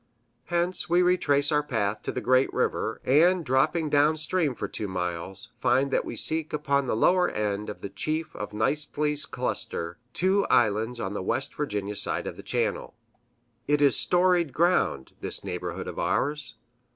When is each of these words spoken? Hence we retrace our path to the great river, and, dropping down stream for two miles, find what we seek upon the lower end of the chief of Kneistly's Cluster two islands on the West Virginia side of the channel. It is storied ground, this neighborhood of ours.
Hence 0.45 0.89
we 0.89 1.03
retrace 1.03 1.51
our 1.51 1.61
path 1.61 2.01
to 2.01 2.11
the 2.11 2.21
great 2.21 2.51
river, 2.51 2.99
and, 3.05 3.45
dropping 3.45 3.87
down 3.87 4.17
stream 4.17 4.55
for 4.55 4.67
two 4.67 4.87
miles, 4.87 5.49
find 5.59 5.91
what 5.93 6.03
we 6.05 6.15
seek 6.15 6.53
upon 6.53 6.87
the 6.87 6.95
lower 6.95 7.29
end 7.29 7.69
of 7.69 7.81
the 7.81 7.89
chief 7.89 8.35
of 8.35 8.49
Kneistly's 8.51 9.27
Cluster 9.27 9.99
two 10.11 10.43
islands 10.45 10.99
on 10.99 11.13
the 11.13 11.21
West 11.21 11.53
Virginia 11.53 11.95
side 11.95 12.25
of 12.25 12.35
the 12.35 12.41
channel. 12.41 12.95
It 13.67 13.79
is 13.79 13.95
storied 13.95 14.53
ground, 14.53 15.13
this 15.19 15.43
neighborhood 15.43 15.87
of 15.87 15.99
ours. 15.99 16.55